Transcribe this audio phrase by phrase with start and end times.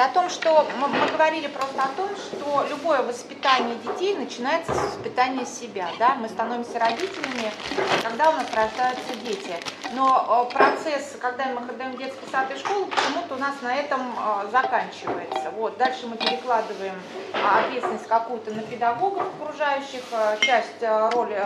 [0.00, 4.78] О том, что мы, мы говорили просто о том, что любое воспитание детей начинается с
[4.78, 5.90] воспитания себя.
[5.98, 6.14] Да?
[6.14, 7.52] Мы становимся родителями,
[8.02, 9.54] когда у нас рождаются дети.
[9.92, 14.00] Но э, процесс, когда мы отдаем детский сад и школу, почему-то у нас на этом
[14.00, 15.50] э, заканчивается.
[15.50, 15.76] Вот.
[15.76, 16.94] Дальше мы перекладываем
[17.34, 20.02] э, ответственность какую-то на педагогов окружающих,
[20.40, 20.80] часть
[21.12, 21.44] роли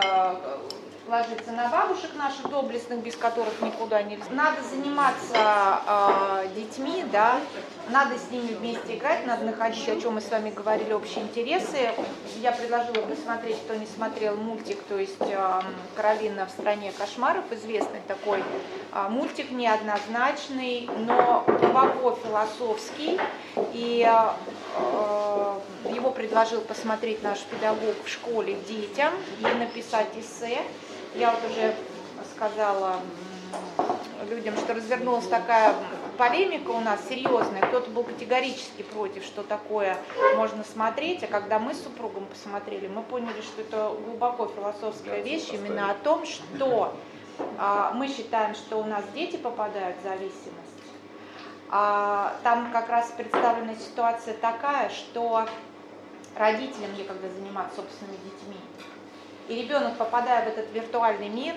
[1.09, 4.25] ложится на бабушек наших доблестных, без которых никуда нельзя.
[4.31, 7.41] Надо заниматься э, детьми, да,
[7.91, 11.91] надо с ними вместе играть, надо находить, о чем мы с вами говорили, общие интересы.
[12.41, 15.61] Я предложила посмотреть, кто не смотрел мультик, то есть э,
[15.95, 18.43] «Каролина в стране кошмаров», известный такой
[18.93, 23.21] э, мультик, неоднозначный, но глубоко философский.
[23.73, 25.59] И э,
[25.91, 30.63] его предложил посмотреть наш педагог в школе детям и написать эссе.
[31.15, 31.75] Я вот уже
[32.35, 32.97] сказала
[34.29, 35.75] людям, что развернулась такая
[36.19, 37.63] полемика у нас серьезная.
[37.63, 39.97] Кто-то был категорически против, что такое
[40.37, 45.51] можно смотреть, а когда мы с супругом посмотрели, мы поняли, что это глубоко философская вещь
[45.53, 46.95] именно о том, что
[47.59, 50.75] а, мы считаем, что у нас дети попадают в зависимость.
[51.71, 55.47] А, там как раз представлена ситуация такая, что
[56.37, 58.57] родителям некогда заниматься собственными детьми.
[59.49, 61.55] И ребенок, попадая в этот виртуальный мир,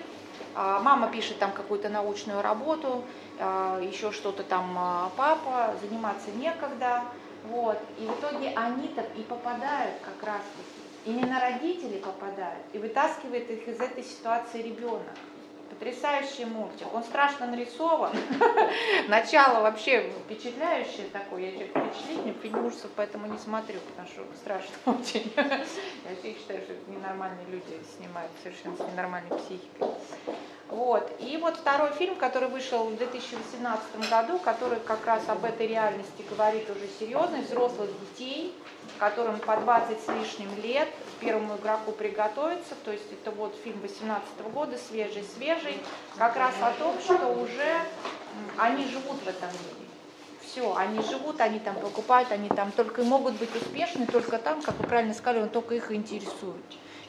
[0.56, 3.04] а, мама пишет там какую-то научную работу,
[3.40, 7.04] а, еще что-то там а, папа, заниматься некогда.
[7.50, 7.80] Вот.
[8.00, 10.42] И в итоге они-то и попадают как раз
[11.06, 15.08] именно родители попадают и вытаскивает их из этой ситуации ребенок
[15.70, 16.88] потрясающий мультик.
[16.94, 18.12] Он страшно нарисован.
[19.08, 21.42] Начало вообще впечатляющее такое.
[21.42, 25.32] Я человек впечатлительный, фильм ужасов поэтому не смотрю, потому что страшно очень.
[25.36, 25.59] Я
[26.09, 29.90] вообще считаю, что ненормальные люди снимают совершенно с ненормальной психикой.
[30.70, 31.10] Вот.
[31.20, 36.26] И вот второй фильм, который вышел в 2018 году, который как раз об этой реальности
[36.30, 38.54] говорит уже серьезно, взрослых детей,
[39.00, 40.90] которым по 20 с лишним лет,
[41.22, 45.80] первому игроку приготовиться, то есть это вот фильм 18 года, свежий-свежий,
[46.18, 47.80] как раз о том, что уже
[48.58, 49.88] они живут в этом мире.
[50.41, 54.78] Все, они живут, они там покупают, они там только могут быть успешны, только там, как
[54.80, 56.56] вы правильно сказали, он только их интересует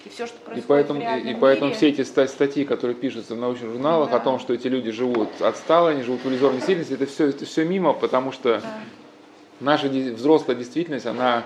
[0.09, 1.77] и все, что происходит и поэтому, в реальном и, и поэтому мире...
[1.77, 4.17] все эти статьи, которые пишутся в научных журналах да.
[4.17, 7.45] о том, что эти люди живут отстало, они живут в иллюзорной действительности, это все, это
[7.45, 8.79] все мимо, потому что да.
[9.61, 11.45] наша взрослая действительность, она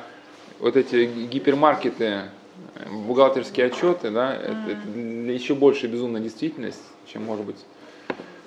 [0.61, 2.23] вот эти гипермаркеты,
[2.91, 4.43] бухгалтерские отчеты, да, mm.
[4.43, 7.59] это, это еще больше безумная действительность, чем может быть.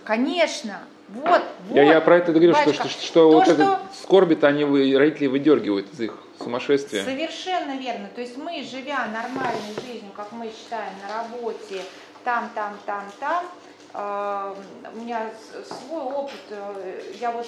[0.05, 0.79] Конечно,
[1.09, 1.75] вот, вот.
[1.75, 3.53] Я, я про это говорю, что, что, что, То, вот что...
[3.53, 7.03] этот скорби-то они вы, родители выдергивают из их сумасшествия.
[7.03, 8.09] Совершенно верно.
[8.13, 11.81] То есть мы, живя нормальной жизнью, как мы считаем, на работе,
[12.23, 13.45] там, там, там, там,
[13.93, 14.55] э,
[14.95, 15.29] у меня
[15.63, 17.45] свой опыт, э, я вот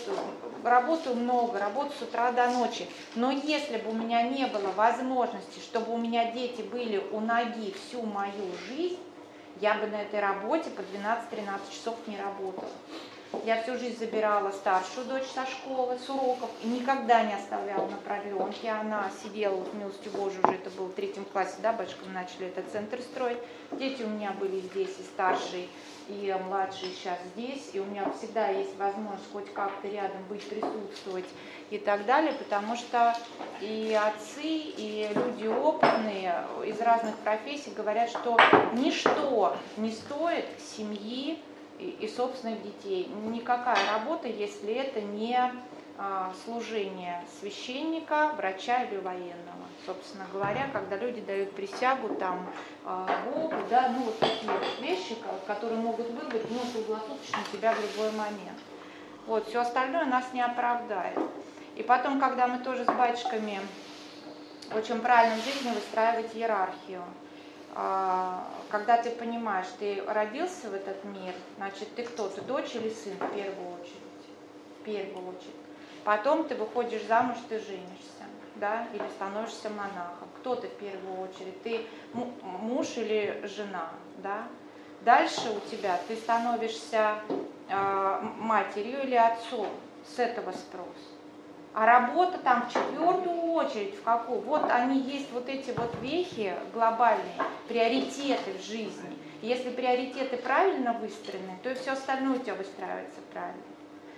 [0.63, 5.59] работаю много, работаю с утра до ночи, но если бы у меня не было возможности,
[5.59, 8.99] чтобы у меня дети были у ноги всю мою жизнь,
[9.59, 12.69] я бы на этой работе по 12-13 часов не работала.
[13.43, 17.97] Я всю жизнь забирала старшую дочь со школы, с уроков, и никогда не оставляла на
[17.97, 18.69] продленке.
[18.69, 22.71] Она сидела, вот милостью Божию, уже это было в третьем классе, да, батюшка, начали этот
[22.71, 23.37] центр строить.
[23.71, 25.69] Дети у меня были здесь, и старший,
[26.07, 31.25] и младший сейчас здесь, и у меня всегда есть возможность хоть как-то рядом быть, присутствовать
[31.69, 33.13] и так далее, потому что
[33.59, 36.33] и отцы, и люди опытные
[36.65, 38.37] из разных профессий говорят, что
[38.73, 41.39] ничто не стоит семьи,
[41.79, 43.07] и, собственных детей.
[43.25, 45.39] Никакая работа, если это не
[45.99, 49.65] а, служение священника, врача или военного.
[49.85, 52.47] Собственно говоря, когда люди дают присягу там
[52.85, 55.15] а, Богу, да, ну вот такие вещи,
[55.45, 58.59] которые могут выбыть, ну, круглосуточно тебя в любой момент.
[59.25, 61.17] Вот, все остальное нас не оправдает.
[61.75, 63.59] И потом, когда мы тоже с батюшками
[64.75, 67.01] очень правильно в жизни выстраивать иерархию.
[67.75, 72.27] А, когда ты понимаешь, ты родился в этот мир, значит, ты кто?
[72.29, 74.01] Ты дочь или сын в первую очередь?
[74.79, 75.55] В первую очередь.
[76.03, 78.23] Потом ты выходишь замуж, ты женишься,
[78.55, 80.29] да, или становишься монахом.
[80.37, 81.61] Кто ты в первую очередь?
[81.63, 84.47] Ты муж или жена, да?
[85.01, 87.19] Дальше у тебя ты становишься
[87.69, 89.67] э, матерью или отцом.
[90.15, 91.16] С этого спрос.
[91.79, 94.41] А работа там в четвертую очередь, в какую?
[94.41, 97.35] Вот они есть вот эти вот вехи глобальные,
[97.67, 99.15] приоритеты в жизни.
[99.43, 103.61] Если приоритеты правильно выстроены, то и все остальное у тебя выстраивается правильно.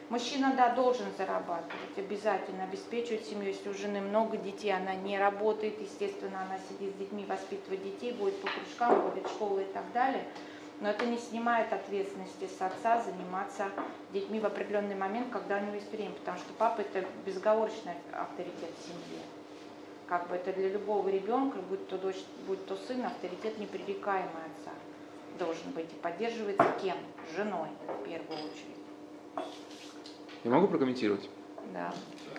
[0.08, 3.50] Мужчина, да, должен зарабатывать, обязательно обеспечивать семью.
[3.50, 8.14] Если у жены много детей, она не работает, естественно, она сидит с детьми, воспитывает детей,
[8.14, 10.24] будет по кружкам, ходит в школу и так далее.
[10.82, 13.70] Но это не снимает ответственности с отца заниматься
[14.14, 18.72] детьми в определенный момент, когда у него есть время, потому что папа это безоговорочный авторитет
[18.80, 19.24] в семье.
[20.08, 24.72] Как бы это для любого ребенка, будь то дочь, будь то сын, авторитет непререкаемый отца
[25.38, 26.98] должен быть и поддерживается кем?
[27.36, 29.46] Женой в первую очередь.
[30.44, 31.30] Я могу прокомментировать?
[31.74, 31.94] Да.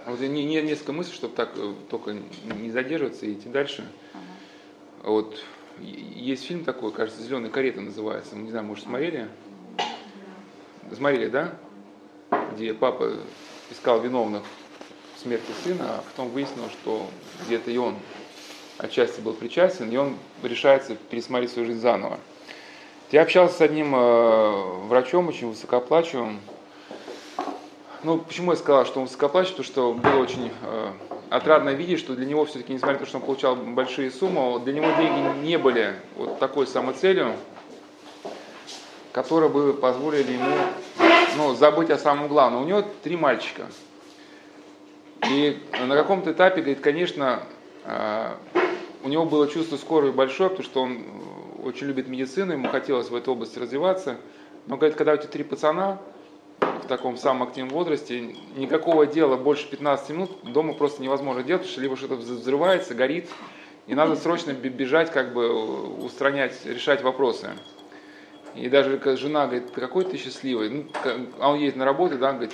[0.07, 3.87] А вот не, не, несколько мыслей, чтобы так э, только не задерживаться и идти дальше.
[4.15, 5.11] Ага.
[5.11, 5.45] Вот
[5.79, 8.37] есть фильм такой, кажется, Зеленая карета называется.
[8.37, 9.29] Не знаю, может, смотрели?
[10.95, 11.53] Смотрели, да?
[12.55, 13.13] Где папа
[13.71, 14.43] искал виновных
[15.17, 17.07] в смерти сына, а потом выяснилось, что
[17.47, 17.97] где-то и он
[18.79, 22.19] отчасти был причастен, и он решается пересмотреть свою жизнь заново.
[23.11, 26.41] Я общался с одним э, врачом, очень высокоплачивым.
[28.03, 29.65] Ну, почему я сказал, что он высокоплачивый?
[29.65, 30.93] Потому что было очень э,
[31.31, 34.75] отрадно видеть, что для него все-таки, несмотря на то, что он получал большие суммы, для
[34.75, 37.33] него деньги не были вот такой самой целью,
[39.13, 40.53] которая бы позволили ему
[41.37, 42.63] ну, забыть о самом главном.
[42.63, 43.67] У него три мальчика.
[45.31, 47.45] И на каком-то этапе, говорит, конечно,
[47.85, 48.35] э,
[49.05, 51.05] у него было чувство скорой большое, потому что он
[51.63, 54.17] очень любит медицину, ему хотелось в этой области развиваться.
[54.67, 55.99] Но, говорит, когда у тебя три пацана
[56.85, 61.73] в таком самом активном возрасте, никакого дела больше 15 минут дома просто невозможно делать, потому
[61.73, 63.29] что либо что-то взрывается, горит,
[63.87, 65.49] и надо срочно бежать, как бы
[66.05, 67.51] устранять, решать вопросы.
[68.55, 70.69] И даже жена говорит, какой ты счастливый.
[70.71, 70.85] Ну,
[71.39, 72.53] а он едет на работу, да, говорит,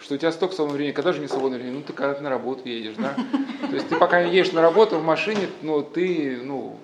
[0.00, 1.74] что у тебя столько свободного времени, когда же не свободное время?
[1.74, 3.14] Ну, ты когда на работу едешь, да.
[3.68, 6.78] То есть ты пока едешь на работу в машине, ну, ты, ну,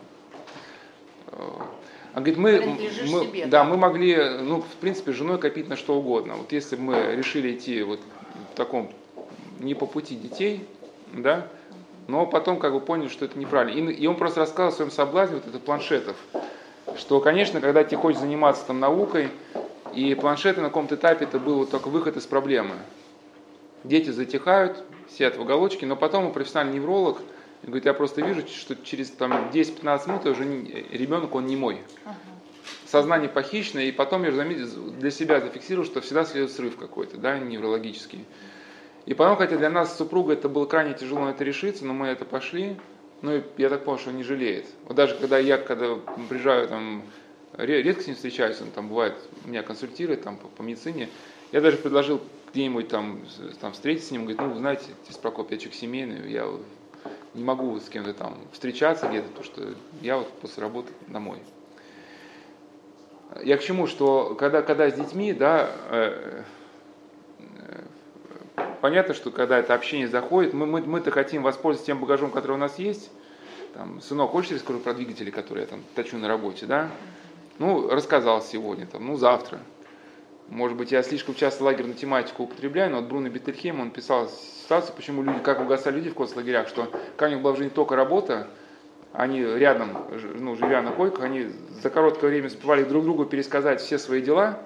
[2.17, 2.79] он говорит, мы,
[3.11, 6.37] мы, себе, да, мы могли, ну, в принципе, с женой копить на что угодно.
[6.37, 8.01] Вот если бы мы решили идти вот
[8.53, 8.91] в таком,
[9.61, 10.67] не по пути детей,
[11.13, 11.47] да,
[12.09, 13.91] но потом как бы поняли, что это неправильно.
[13.91, 16.17] И, и он просто рассказал о своем соблазне вот это планшетов,
[16.97, 19.29] что, конечно, когда тебе хочешь заниматься там наукой,
[19.93, 22.77] и планшеты на каком-то этапе это был вот только выход из проблемы.
[23.85, 27.19] Дети затихают, сидят в уголочке, но потом профессиональный невролог–
[27.67, 31.57] он говорит, я просто вижу, что через там, 10-15 минут уже не, ребенок, он не
[31.57, 31.83] мой.
[32.05, 32.15] Ага.
[32.87, 37.41] Сознание похищено, и потом я заметил, для себя зафиксировал, что всегда следует срыв какой-то, да,
[37.41, 38.25] неврологический.
[39.05, 41.93] И потом, хотя для нас с супругой это было крайне тяжело на это решиться, но
[41.93, 42.77] мы это пошли,
[43.23, 44.67] ну и я так понял, что он не жалеет.
[44.85, 45.97] Вот даже когда я, когда
[46.29, 47.03] приезжаю там,
[47.57, 49.15] редко с ним встречаюсь, он там бывает,
[49.45, 51.09] меня консультирует там по, по медицине,
[51.51, 52.21] я даже предложил
[52.53, 53.23] где-нибудь там,
[53.61, 54.87] там встретиться с ним, говорит, ну, знаете,
[55.21, 56.49] Прокоп, я человек семейный, я
[57.37, 61.38] не могу с кем-то там встречаться где-то, потому что я вот после работы домой.
[63.44, 66.43] Я к чему, что когда, когда с детьми, да, э,
[67.41, 67.83] э,
[68.81, 72.61] понятно, что когда это общение заходит, мы, мы, мы-то хотим воспользоваться тем багажом, который у
[72.61, 73.11] нас есть.
[73.75, 76.88] Там, сынок, хочешь я скажу про двигатели, которые я там точу на работе, да?
[77.59, 79.59] Ну, рассказал сегодня, там, ну, завтра.
[80.49, 84.95] Может быть, я слишком часто лагерную тематику употребляю, но вот Бруно Бетельхейм, он писал ситуацию,
[84.95, 87.97] почему люди, как угасали люди в концлагерях, что когда у них была в жизни только
[87.97, 88.47] работа,
[89.13, 90.07] они рядом,
[90.39, 91.51] ну, живя на койках, они
[91.83, 94.61] за короткое время успевали друг другу пересказать все свои дела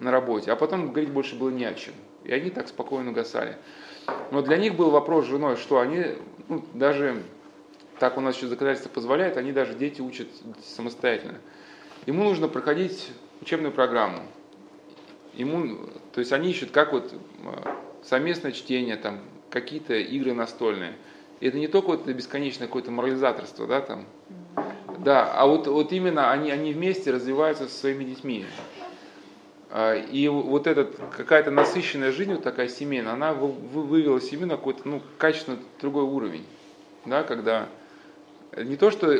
[0.00, 1.94] на работе, а потом говорить больше было не о чем.
[2.24, 3.56] И они так спокойно угасали.
[4.32, 6.06] Но для них был вопрос с женой, что они,
[6.48, 7.22] ну, даже,
[8.00, 10.26] так у нас еще законодательство позволяет, они даже дети учат
[10.64, 11.38] самостоятельно.
[12.06, 14.22] Ему нужно проходить учебную программу
[15.34, 15.78] ему,
[16.12, 17.12] то есть они ищут как вот
[17.44, 20.94] а, совместное чтение, там, какие-то игры настольные.
[21.40, 24.04] И это не только вот это бесконечное какое-то морализаторство, да, там,
[24.98, 28.44] да, а вот, вот именно они, они вместе развиваются со своими детьми.
[29.70, 34.82] А, и вот эта какая-то насыщенная жизнь, вот такая семейная, она вывела семью на какой-то,
[34.86, 36.44] ну, качественно другой уровень,
[37.06, 37.68] да, когда
[38.56, 39.16] не то, что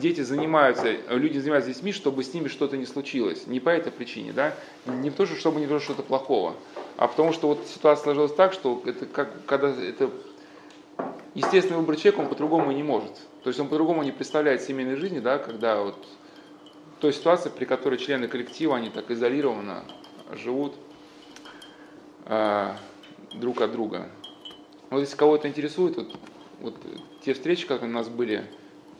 [0.00, 3.46] дети занимаются, люди занимаются детьми, чтобы с ними что-то не случилось.
[3.46, 4.54] Не по этой причине, да?
[4.86, 6.54] Не то, чтобы не было что-то плохого,
[6.96, 10.10] а потому что вот ситуация сложилась так, что это как, когда это
[11.34, 13.12] естественный выбор человека, он по-другому не может.
[13.42, 15.96] То есть он по-другому не представляет семейной жизни, да, когда вот
[17.00, 19.84] той ситуации, при которой члены коллектива, они так изолированно
[20.32, 20.74] живут
[22.26, 22.74] э,
[23.32, 24.08] друг от друга.
[24.90, 26.14] Вот если кого-то интересует, вот
[26.60, 26.76] вот
[27.24, 28.44] те встречи, которые у нас были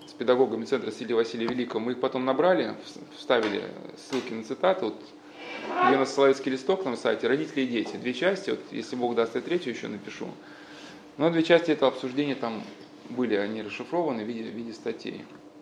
[0.06, 2.74] с педагогами центра Силии Василия Великого, мы их потом набрали,
[3.16, 3.62] вставили
[3.96, 4.86] ссылки на цитаты.
[4.86, 4.96] Вот
[5.86, 7.96] где у нас Соловецкий листок на сайте «Родители и дети».
[7.96, 10.28] Две части, вот если Бог даст, я третью еще напишу.
[11.16, 12.62] Но две части этого обсуждения там
[13.10, 15.24] были, они расшифрованы в виде, в виде статей.